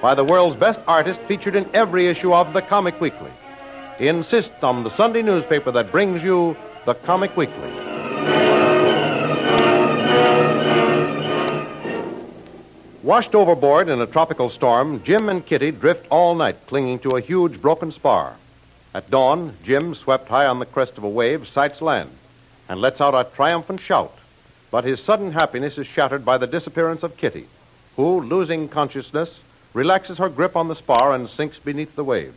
[0.00, 3.30] by the world's best artist featured in every issue of the Comic Weekly.
[3.98, 6.56] Insist on the Sunday newspaper that brings you
[6.86, 7.70] the Comic Weekly.
[13.02, 17.20] Washed overboard in a tropical storm, Jim and Kitty drift all night, clinging to a
[17.20, 18.36] huge broken spar.
[18.94, 22.10] At dawn, Jim, swept high on the crest of a wave, sights land
[22.70, 24.16] and lets out a triumphant shout.
[24.70, 27.48] But his sudden happiness is shattered by the disappearance of Kitty,
[27.96, 29.40] who, losing consciousness,
[29.72, 32.36] relaxes her grip on the spar and sinks beneath the waves.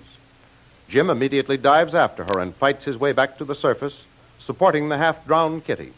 [0.88, 4.04] Jim immediately dives after her and fights his way back to the surface,
[4.40, 5.94] supporting the half drowned Kitty.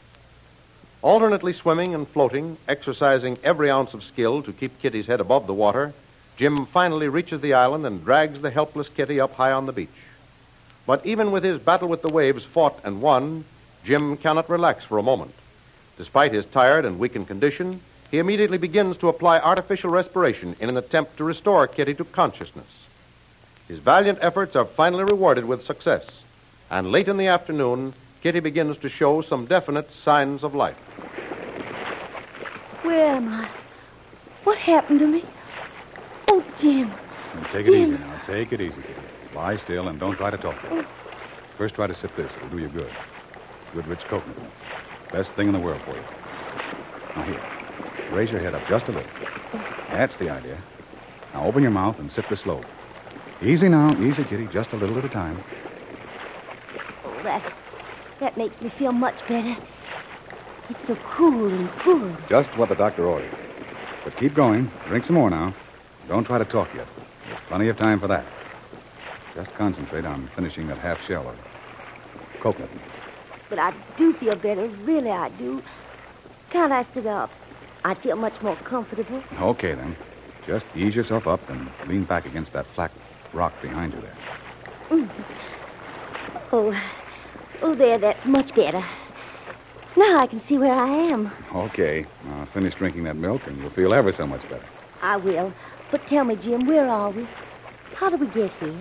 [1.01, 5.53] Alternately swimming and floating, exercising every ounce of skill to keep Kitty's head above the
[5.53, 5.93] water,
[6.37, 9.89] Jim finally reaches the island and drags the helpless Kitty up high on the beach.
[10.85, 13.45] But even with his battle with the waves fought and won,
[13.83, 15.33] Jim cannot relax for a moment.
[15.97, 17.81] Despite his tired and weakened condition,
[18.15, 22.65] he immediately begins to apply artificial respiration in an attempt to restore Kitty to consciousness.
[23.67, 26.05] His valiant efforts are finally rewarded with success,
[26.71, 27.93] and late in the afternoon,
[28.23, 30.77] Kitty begins to show some definite signs of life.
[32.83, 33.49] Where am I?
[34.45, 35.25] What happened to me?
[36.29, 36.93] Oh, Jim.
[37.51, 37.75] Take it Jim.
[37.75, 38.21] easy now.
[38.27, 38.95] Take it easy, kid.
[39.35, 40.55] Lie still and don't try to talk.
[40.71, 40.85] Oh.
[41.57, 42.31] First, try to sip this.
[42.37, 42.91] It'll do you good.
[43.73, 44.37] Good rich coconut.
[45.11, 46.03] Best thing in the world for you.
[47.17, 47.54] Now, here.
[48.11, 49.09] Raise your head up just a little.
[49.89, 50.57] That's the idea.
[51.33, 52.63] Now, open your mouth and sip this slow.
[53.41, 53.89] Easy now.
[53.99, 54.47] Easy, kitty.
[54.47, 55.43] Just a little at a time.
[57.03, 57.53] Oh, that,
[58.19, 59.55] that makes me feel much better.
[60.69, 62.15] It's so cool and cool.
[62.29, 63.31] Just what the doctor ordered.
[64.03, 64.71] But keep going.
[64.87, 65.53] Drink some more now.
[66.07, 66.87] Don't try to talk yet.
[67.27, 68.25] There's plenty of time for that.
[69.33, 71.35] Just concentrate on finishing that half shell of
[72.39, 72.69] coconut.
[73.49, 74.67] But I do feel better.
[74.67, 75.61] Really, I do.
[76.51, 77.29] Can't I sit up?
[77.85, 79.21] I feel much more comfortable.
[79.39, 79.95] Okay, then.
[80.47, 82.91] Just ease yourself up and lean back against that flat
[83.31, 84.17] rock behind you there.
[84.89, 85.09] Mm.
[86.51, 86.81] Oh,
[87.61, 88.83] oh, there, that's much better.
[89.95, 91.31] Now I can see where I am.
[91.53, 92.07] Okay.
[92.25, 94.65] Now finish drinking that milk and you'll feel ever so much better.
[95.03, 95.53] I will.
[95.91, 97.27] But tell me, Jim, where are we?
[97.93, 98.75] How did we get here?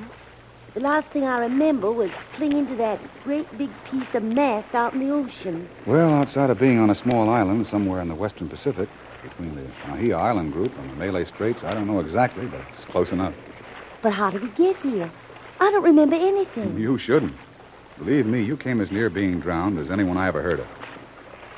[0.75, 4.93] The last thing I remember was clinging to that great big piece of mass out
[4.93, 5.69] in the ocean.
[5.87, 8.89] Well, outside of being on a small island somewhere in the western Pacific,
[9.23, 12.85] between the Nahia Island group and the Malay Straits, I don't know exactly, but it's
[12.87, 13.35] close enough.
[14.03, 15.09] But how did we get here?
[15.61, 16.77] I don't remember anything.
[16.77, 17.35] You shouldn't.
[17.97, 20.67] Believe me, you came as near being drowned as anyone I ever heard of.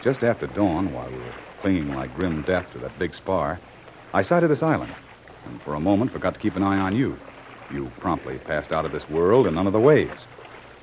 [0.05, 3.59] Just after dawn, while we were clinging like grim death to that big spar,
[4.13, 4.93] I sighted this island,
[5.47, 7.19] and for a moment forgot to keep an eye on you.
[7.73, 10.23] You promptly passed out of this world and none of the waves.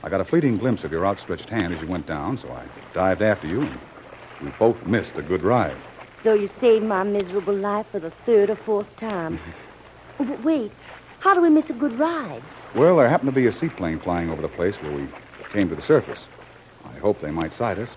[0.04, 2.66] I got a fleeting glimpse of your outstretched hand as you went down, so I
[2.94, 3.80] dived after you, and
[4.42, 5.78] we both missed a good ride.
[6.24, 9.38] So you saved my miserable life for the third or fourth time.
[9.38, 9.52] Mm-hmm.
[10.20, 10.72] Oh, but wait,
[11.20, 12.44] how do we miss a good ride?
[12.76, 15.08] Well, there happened to be a seaplane flying over the place where we
[15.54, 16.20] came to the surface.
[16.86, 17.90] I hoped they might sight us.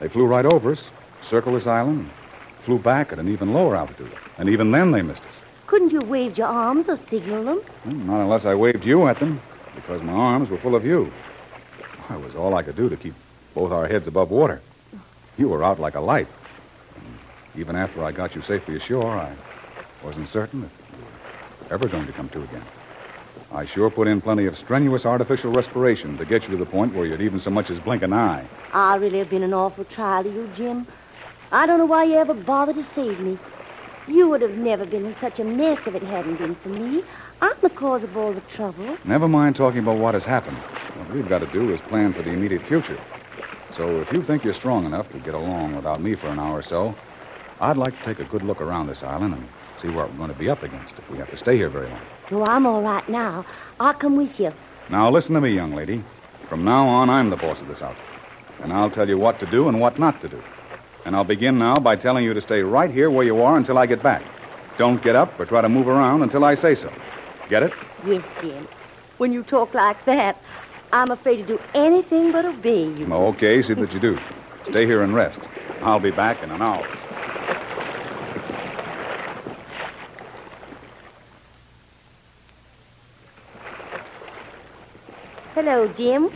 [0.00, 0.82] They flew right over us,
[1.28, 2.10] circled this island, and
[2.64, 4.12] flew back at an even lower altitude.
[4.38, 5.31] And even then they missed us.
[5.72, 7.62] Couldn't you have waved your arms or signal them?
[7.86, 9.40] Well, not unless I waved you at them,
[9.74, 11.10] because my arms were full of you.
[12.10, 13.14] It was all I could do to keep
[13.54, 14.60] both our heads above water.
[15.38, 16.28] You were out like a light.
[16.94, 17.18] And
[17.58, 19.34] even after I got you safely ashore, I
[20.04, 21.04] wasn't certain if you
[21.64, 22.64] were ever going to come to again.
[23.50, 26.92] I sure put in plenty of strenuous artificial respiration to get you to the point
[26.92, 28.44] where you'd even so much as blink an eye.
[28.74, 30.86] I really have been an awful trial to you, Jim.
[31.50, 33.38] I don't know why you ever bothered to save me.
[34.08, 37.04] You would have never been in such a mess if it hadn't been for me.
[37.40, 38.98] I'm the cause of all the trouble.
[39.04, 40.56] Never mind talking about what has happened.
[40.56, 42.98] What we've got to do is plan for the immediate future.
[43.76, 46.58] So if you think you're strong enough to get along without me for an hour
[46.58, 46.94] or so,
[47.60, 49.48] I'd like to take a good look around this island and
[49.80, 51.88] see what we're going to be up against if we have to stay here very
[51.88, 52.00] long.
[52.30, 53.44] No, I'm all right now.
[53.78, 54.52] I'll come with you.
[54.90, 56.02] Now, listen to me, young lady.
[56.48, 58.04] From now on, I'm the boss of this outfit.
[58.62, 60.42] And I'll tell you what to do and what not to do.
[61.04, 63.78] And I'll begin now by telling you to stay right here where you are until
[63.78, 64.22] I get back.
[64.78, 66.92] Don't get up or try to move around until I say so.
[67.48, 67.72] Get it?
[68.06, 68.66] Yes, Jim.
[69.18, 70.40] When you talk like that,
[70.92, 73.12] I'm afraid to do anything but obey you.
[73.12, 74.18] Okay, see that you do.
[74.70, 75.40] Stay here and rest.
[75.82, 76.86] I'll be back in an hour.
[85.54, 86.30] Hello, Jim.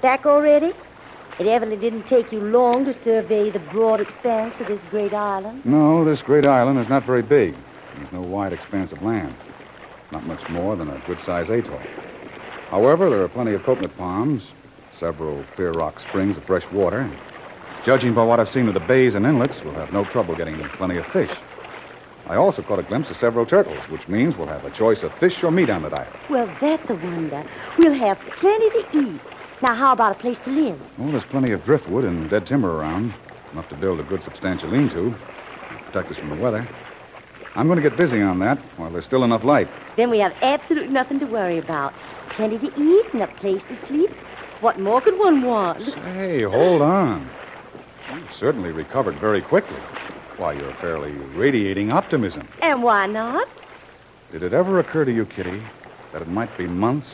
[0.00, 0.72] Back already?
[1.38, 5.64] It evidently didn't take you long to survey the broad expanse of this great island.
[5.64, 7.54] No, this great island is not very big.
[7.96, 9.32] There's no wide expanse of land.
[10.10, 11.80] Not much more than a good sized atoll.
[12.70, 14.48] However, there are plenty of coconut palms,
[14.98, 17.00] several clear rock springs of fresh water.
[17.00, 17.16] and
[17.84, 20.58] Judging by what I've seen of the bays and inlets, we'll have no trouble getting
[20.70, 21.30] plenty of fish.
[22.26, 25.14] I also caught a glimpse of several turtles, which means we'll have a choice of
[25.14, 26.16] fish or meat on that island.
[26.28, 27.44] Well, that's a wonder.
[27.78, 29.20] We'll have plenty to eat.
[29.60, 30.80] Now, how about a place to live?
[30.98, 33.12] Well, there's plenty of driftwood and dead timber around.
[33.52, 35.10] Enough to build a good substantial lean to.
[35.10, 36.66] To protect us from the weather.
[37.56, 39.66] I'm going to get busy on that while there's still enough light.
[39.96, 41.92] Then we have absolutely nothing to worry about.
[42.30, 44.10] Plenty to eat and a place to sleep.
[44.60, 45.82] What more could one want?
[45.82, 47.28] Hey, hold on.
[48.14, 49.76] You've certainly recovered very quickly.
[50.36, 52.46] Why, you're fairly radiating optimism.
[52.62, 53.48] And why not?
[54.30, 55.60] Did it ever occur to you, Kitty,
[56.12, 57.08] that it might be months,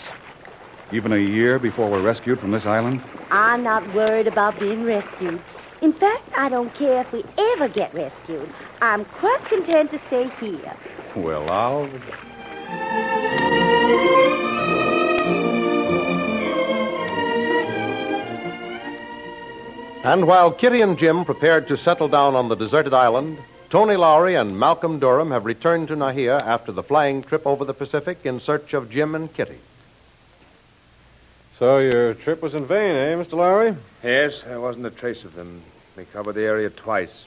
[0.93, 3.01] even a year before we're rescued from this island?
[3.31, 5.41] I'm not worried about being rescued.
[5.81, 8.49] In fact, I don't care if we ever get rescued.
[8.81, 10.75] I'm quite content to stay here.
[11.17, 11.89] Well, I'll.
[20.05, 23.39] And while Kitty and Jim prepared to settle down on the deserted island,
[23.71, 27.75] Tony Lowry and Malcolm Durham have returned to Nahia after the flying trip over the
[27.75, 29.59] Pacific in search of Jim and Kitty.
[31.59, 33.35] So your trip was in vain, eh, Mr.
[33.35, 33.77] Lowry?
[34.03, 35.63] Yes, there wasn't a trace of them.
[35.97, 37.27] We covered the area twice.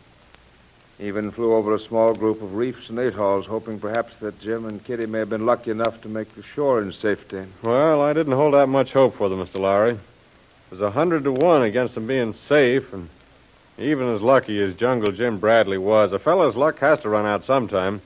[1.00, 4.84] Even flew over a small group of reefs and atolls, hoping perhaps that Jim and
[4.84, 7.46] Kitty may have been lucky enough to make the shore in safety.
[7.64, 9.62] Well, I didn't hold out much hope for them, Mr.
[9.62, 9.92] Lowry.
[9.92, 13.08] It was a hundred to one against them being safe, and
[13.78, 17.46] even as lucky as Jungle Jim Bradley was, a fellow's luck has to run out
[17.46, 18.02] sometime.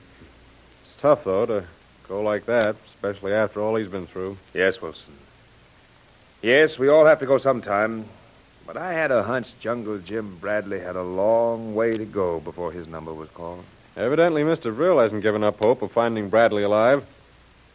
[0.84, 1.64] It's tough, though, to
[2.06, 4.36] go like that, especially after all he's been through.
[4.54, 5.14] Yes, Wilson.
[6.42, 8.04] Yes, we all have to go sometime.
[8.66, 12.72] But I had a hunch Jungle Jim Bradley had a long way to go before
[12.72, 13.64] his number was called.
[13.96, 14.74] Evidently, Mr.
[14.74, 17.04] Brill hasn't given up hope of finding Bradley alive.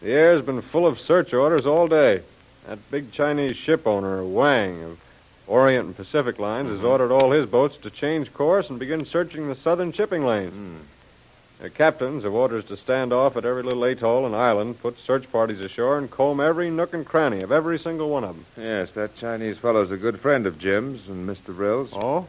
[0.02, 2.22] The air's been full of search orders all day.
[2.68, 5.00] That big Chinese ship owner, Wang, of
[5.48, 6.88] Orient and Pacific Lines, has mm-hmm.
[6.88, 10.54] ordered all his boats to change course and begin searching the southern shipping lanes.
[10.54, 10.78] Hmm.
[11.60, 15.32] Their captains have orders to stand off at every little atoll and island, put search
[15.32, 18.46] parties ashore, and comb every nook and cranny of every single one of them.
[18.56, 21.56] Yes, that Chinese fellow's a good friend of Jim's and Mr.
[21.56, 21.90] Brill's.
[21.94, 22.28] Oh?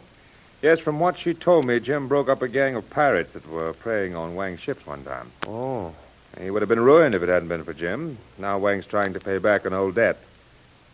[0.62, 3.75] Yes, from what she told me, Jim broke up a gang of pirates that were
[3.75, 5.30] preying on Wang's ships one time.
[5.47, 5.94] Oh.
[6.40, 8.16] He would have been ruined if it hadn't been for Jim.
[8.38, 10.16] Now Wang's trying to pay back an old debt.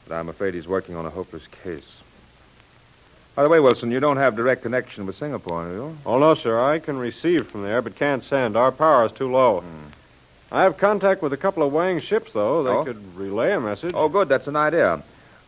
[0.09, 1.95] But I'm afraid he's working on a hopeless case.
[3.35, 5.97] By the way, Wilson, you don't have direct connection with Singapore, do you?
[6.07, 6.61] Oh, no, sir.
[6.61, 8.57] I can receive from there, but can't send.
[8.57, 9.65] Our power is too low.
[10.53, 12.63] I have contact with a couple of Wang ships, though.
[12.63, 12.85] They Oh?
[12.85, 13.91] could relay a message.
[13.93, 14.29] Oh, good.
[14.29, 15.03] That's an idea.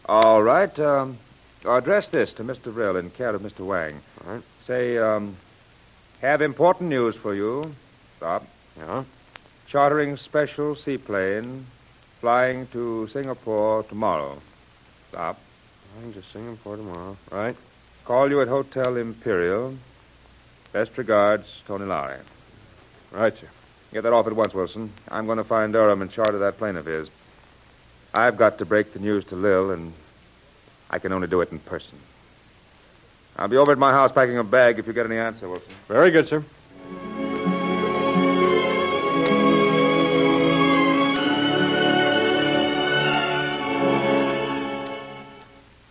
[0.07, 0.77] All right.
[0.81, 1.17] Um,
[1.65, 2.75] address this to Mr.
[2.75, 3.61] Brill in care of Mr.
[3.65, 4.01] Wang.
[4.27, 4.43] All right.
[4.67, 5.37] Say, um,
[6.23, 7.73] have important news for you.
[8.17, 8.45] Stop.
[8.77, 9.05] Yeah?
[9.69, 11.67] Chartering special seaplane,
[12.21, 14.39] flying to Singapore tomorrow.
[15.11, 15.39] Stop.
[16.03, 17.17] I'm just singing for tomorrow.
[17.31, 17.57] Right?
[18.07, 19.75] Call you at Hotel Imperial.
[20.73, 22.19] Best regards, Tony Lowry.
[23.11, 23.49] Right, sir.
[23.93, 24.93] Get that off at once, Wilson.
[25.09, 27.09] I'm going to find Durham and charter that plane of his.
[28.15, 29.93] I've got to break the news to Lil, and
[30.89, 31.99] I can only do it in person.
[33.37, 35.73] I'll be over at my house packing a bag if you get any answer, Wilson.
[35.89, 36.45] Very good, sir.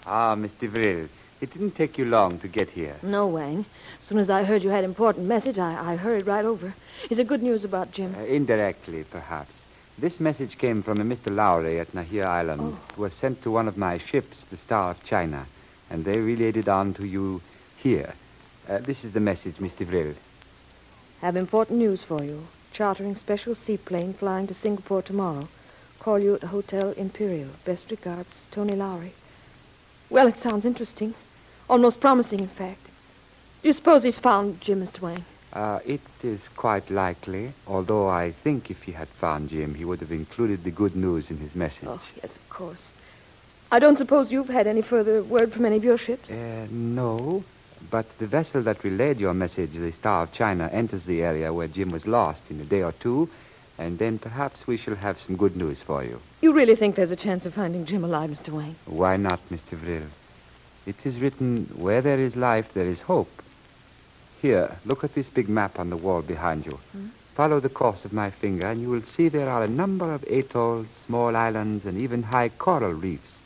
[0.06, 0.72] Ah, Mr.
[0.72, 1.10] Brill.
[1.42, 2.96] It didn't take you long to get here.
[3.04, 3.66] No, Wang.
[4.02, 6.74] As soon as I heard you had important message, I, I hurried right over.
[7.10, 8.16] Is it good news about Jim?
[8.18, 9.54] Uh, indirectly, perhaps.
[9.98, 11.34] This message came from a Mr.
[11.36, 12.62] Lowry at Nahir Island.
[12.64, 12.80] Oh.
[12.90, 15.46] It was sent to one of my ships, the Star of China,
[15.90, 17.42] and they relayed it on to you
[17.78, 18.14] here.
[18.68, 19.86] Uh, this is the message, Mr.
[19.86, 20.16] Vril.
[21.22, 22.48] Have important news for you.
[22.72, 25.48] Chartering special seaplane flying to Singapore tomorrow.
[26.00, 27.50] Call you at Hotel Imperial.
[27.66, 29.14] Best regards, Tony Lowry.
[30.10, 31.14] Well, it sounds interesting.
[31.70, 32.86] Almost promising, in fact.
[33.62, 35.02] Do you suppose he's found Jim, Mr.
[35.02, 35.26] Wang?
[35.54, 40.02] Uh, it is quite likely, although I think if he had found Jim, he would
[40.02, 41.88] have included the good news in his message.
[41.88, 42.92] Oh, yes, of course.
[43.72, 46.30] I don't suppose you've had any further word from any of your ships?
[46.30, 47.44] Uh, no,
[47.90, 51.68] but the vessel that relayed your message, the Star of China, enters the area where
[51.68, 53.30] Jim was lost in a day or two,
[53.78, 56.20] and then perhaps we shall have some good news for you.
[56.42, 58.50] You really think there's a chance of finding Jim alive, Mr.
[58.50, 58.76] Wang?
[58.86, 59.78] Why not, Mr.
[59.78, 60.08] Vril?
[60.86, 63.42] It is written, where there is life, there is hope.
[64.42, 66.80] Here, look at this big map on the wall behind you.
[66.92, 67.08] Hmm?
[67.36, 70.24] Follow the course of my finger, and you will see there are a number of
[70.24, 73.40] atolls, small islands, and even high coral reefs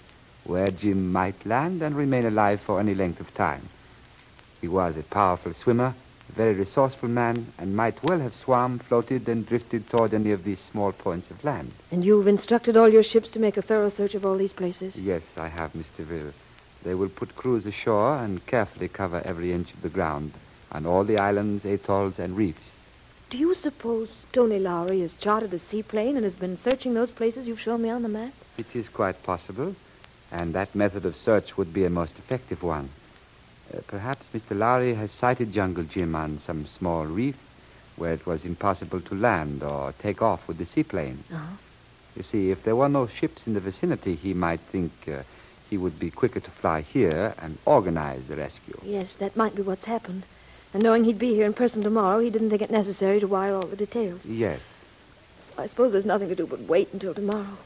[0.50, 3.70] where Jim might land and remain alive for any length of time.
[4.62, 5.94] He was a powerful swimmer,
[6.30, 10.44] a very resourceful man, and might well have swum, floated, and drifted toward any of
[10.44, 11.72] these small points of land.
[11.92, 14.96] And you've instructed all your ships to make a thorough search of all these places?
[14.96, 16.08] Yes, I have, Mr.
[16.10, 16.34] Will.
[16.84, 20.34] They will put crews ashore and carefully cover every inch of the ground
[20.72, 22.62] on all the islands, atolls, and reefs.
[23.30, 27.48] Do you suppose Tony Lowry has chartered a seaplane and has been searching those places
[27.48, 28.34] you've shown me on the map?
[28.58, 29.76] It is quite possible,
[30.32, 32.90] and that method of search would be a most effective one.
[33.74, 34.58] Uh, perhaps Mr.
[34.58, 37.36] Lowry has sighted Jungle Jim on some small reef
[37.96, 41.24] where it was impossible to land or take off with the seaplane.
[41.32, 41.56] Uh-huh.
[42.16, 45.22] You see, if there were no ships in the vicinity, he might think uh,
[45.70, 48.80] he would be quicker to fly here and organize the rescue.
[48.84, 50.24] Yes, that might be what's happened.
[50.74, 53.54] And knowing he'd be here in person tomorrow, he didn't think it necessary to wire
[53.54, 54.24] all the details.
[54.26, 54.60] Yes.
[55.58, 57.58] I suppose there's nothing to do but wait until tomorrow.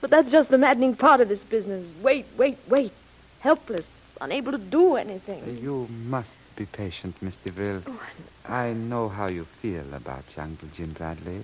[0.00, 1.84] But that's just the maddening part of this business.
[2.02, 2.92] Wait, wait, wait.
[3.40, 3.86] Helpless,
[4.20, 5.58] unable to do anything.
[5.62, 7.50] You must be patient, Mr.
[7.52, 7.82] Vril.
[7.86, 8.00] Oh,
[8.46, 11.42] I know how you feel about Jungle Jim Bradley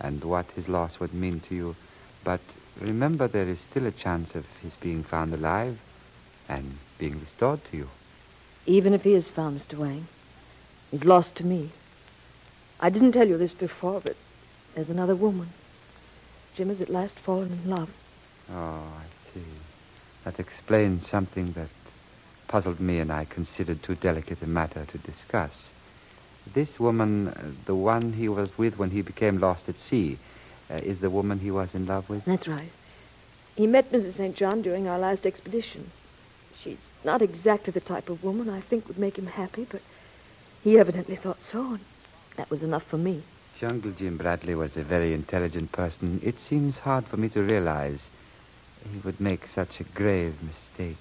[0.00, 1.76] and what his loss would mean to you.
[2.24, 2.40] But
[2.80, 5.78] remember, there is still a chance of his being found alive
[6.48, 7.88] and being restored to you.
[8.66, 9.76] Even if he is found, Mr.
[9.78, 10.06] Wang,
[10.90, 11.70] he's lost to me.
[12.80, 14.16] I didn't tell you this before, but
[14.74, 15.48] there's another woman.
[16.54, 17.88] Jim has at last fallen in love.
[18.50, 19.44] Oh, I see.
[20.24, 21.68] That explains something that
[22.52, 25.70] puzzled me and I considered too delicate a matter to discuss.
[26.52, 30.18] This woman, uh, the one he was with when he became lost at sea,
[30.70, 32.26] uh, is the woman he was in love with?
[32.26, 32.70] That's right.
[33.56, 34.18] He met Mrs.
[34.18, 34.36] St.
[34.36, 35.90] John during our last expedition.
[36.62, 39.80] She's not exactly the type of woman I think would make him happy, but
[40.62, 41.80] he evidently thought so, and
[42.36, 43.22] that was enough for me.
[43.58, 46.20] Jungle Jim Bradley was a very intelligent person.
[46.22, 48.00] It seems hard for me to realize
[48.92, 50.98] he would make such a grave mistake.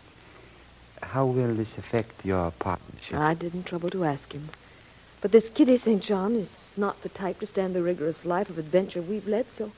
[1.01, 3.15] How will this affect your partnership?
[3.17, 4.50] I didn't trouble to ask him.
[5.22, 6.01] But this Kitty St.
[6.01, 9.72] John is not the type to stand the rigorous life of adventure we've led, so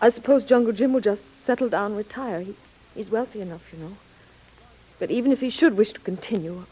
[0.00, 2.40] I suppose Jungle Jim will just settle down and retire.
[2.40, 2.54] He,
[2.94, 3.96] he's wealthy enough, you know.
[4.98, 6.64] But even if he should wish to continue,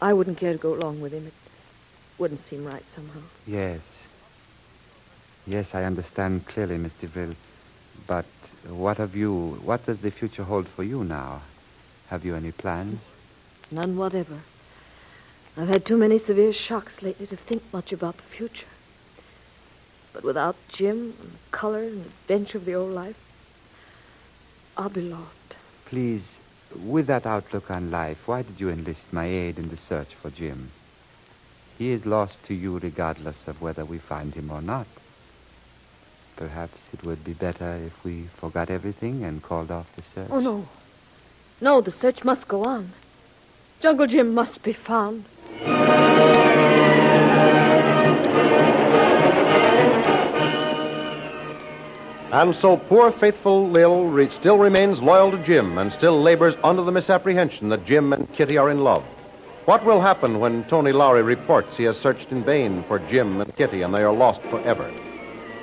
[0.00, 1.26] I wouldn't care to go along with him.
[1.26, 1.32] It
[2.18, 3.20] wouldn't seem right somehow.
[3.46, 3.80] Yes.
[5.46, 7.08] Yes, I understand clearly, Mr.
[7.08, 7.34] Vril.
[8.06, 8.26] But
[8.68, 9.60] what of you?
[9.64, 11.40] What does the future hold for you now?
[12.12, 13.00] Have you any plans?
[13.70, 14.38] None whatever.
[15.56, 18.66] I've had too many severe shocks lately to think much about the future.
[20.12, 23.16] But without Jim and the color and adventure of the old life,
[24.76, 25.56] I'll be lost.
[25.86, 26.22] Please,
[26.84, 30.28] with that outlook on life, why did you enlist my aid in the search for
[30.28, 30.70] Jim?
[31.78, 34.86] He is lost to you regardless of whether we find him or not.
[36.36, 40.28] Perhaps it would be better if we forgot everything and called off the search.
[40.30, 40.68] Oh, no.
[41.62, 42.90] No, the search must go on.
[43.80, 45.24] Jungle Jim must be found.
[52.32, 56.90] And so poor, faithful Lil still remains loyal to Jim and still labors under the
[56.90, 59.04] misapprehension that Jim and Kitty are in love.
[59.66, 63.54] What will happen when Tony Lowry reports he has searched in vain for Jim and
[63.54, 64.92] Kitty and they are lost forever?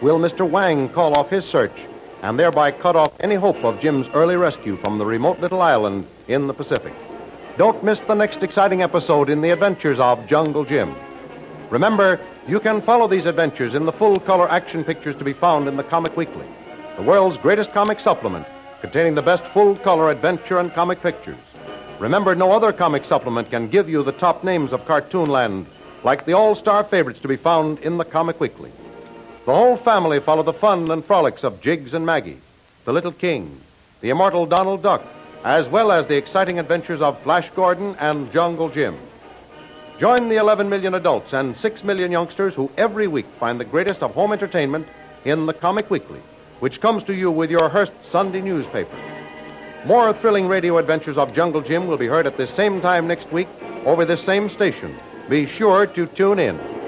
[0.01, 0.49] Will Mr.
[0.49, 1.77] Wang call off his search
[2.21, 6.07] and thereby cut off any hope of Jim's early rescue from the remote little island
[6.27, 6.93] in the Pacific?
[7.57, 10.95] Don't miss the next exciting episode in the adventures of Jungle Jim.
[11.69, 15.67] Remember, you can follow these adventures in the full color action pictures to be found
[15.67, 16.45] in the Comic Weekly,
[16.95, 18.47] the world's greatest comic supplement
[18.81, 21.37] containing the best full color adventure and comic pictures.
[21.99, 25.65] Remember, no other comic supplement can give you the top names of Cartoonland
[26.03, 28.71] like the all star favorites to be found in the Comic Weekly.
[29.45, 32.39] The whole family follow the fun and frolics of Jiggs and Maggie,
[32.85, 33.59] the Little King,
[34.01, 35.01] the immortal Donald Duck,
[35.43, 38.97] as well as the exciting adventures of Flash Gordon and Jungle Jim.
[39.97, 44.03] Join the 11 million adults and 6 million youngsters who every week find the greatest
[44.03, 44.87] of home entertainment
[45.25, 46.19] in the Comic Weekly,
[46.59, 48.95] which comes to you with your Hearst Sunday newspaper.
[49.85, 53.31] More thrilling radio adventures of Jungle Jim will be heard at this same time next
[53.31, 53.47] week
[53.85, 54.95] over this same station.
[55.29, 56.78] Be sure to tune in.